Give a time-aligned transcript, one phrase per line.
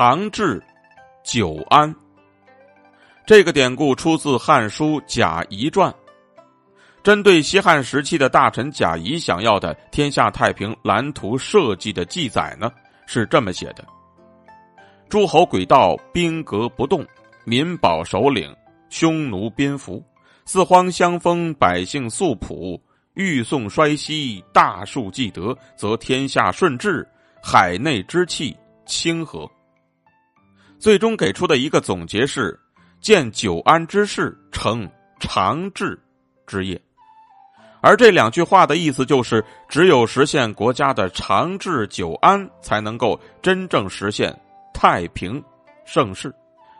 [0.00, 0.58] 长治
[1.22, 1.94] 久安。
[3.26, 5.92] 这个典故出自《汉书·贾谊传》，
[7.02, 12.72] 针对西汉时期的大臣贾谊想要的天下太平蓝图设计的记载呢，
[13.04, 13.84] 是这么写的：
[15.10, 17.04] 诸侯诡道，兵革不动；
[17.44, 18.56] 民保首领，
[18.88, 20.02] 匈奴宾服。
[20.46, 22.82] 四荒相封，百姓素朴。
[23.12, 27.06] 欲宋衰息，大数既得，则天下顺治，
[27.42, 28.56] 海内之气
[28.86, 29.46] 清和。
[30.80, 32.58] 最终给出的一个总结是：
[33.02, 35.96] 建久安之事，成长治
[36.46, 36.80] 之业。
[37.82, 44.34] 而这两句话的意思就是，只有实现国家的长治久安，才能够真正实现
[44.72, 45.42] 太平
[45.84, 46.34] 盛世。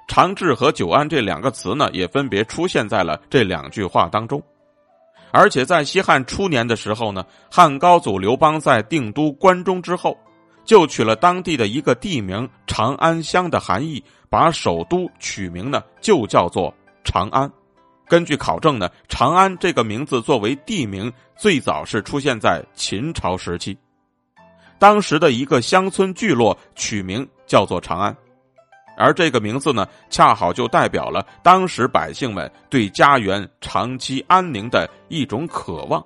[0.08, 4.42] 长治和久安这两个词呢，也分别出现在了这两句话当中。
[5.30, 10.18] 而且在西汉初年的时候呢，汉高祖刘邦在定都关中之后，
[10.70, 17.50] 就取了当地的一个地名长安乡的含义，把首都取名呢就叫做长安。
[18.06, 23.76] 根据考证呢，长安这个名字作为地名，最早是出现在秦朝时期，
[24.78, 28.16] 当时的一个乡村聚落取名叫做长安。
[28.96, 36.00] 而这个名字呢，恰好就代表了当时百姓们对家园长期安宁的一种渴望，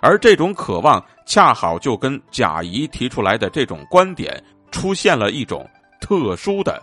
[0.00, 5.68] 而这种渴望恰好就跟贾谊提出来的这种观点出现了一种
[6.00, 6.82] 特殊的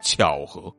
[0.00, 0.72] 巧合。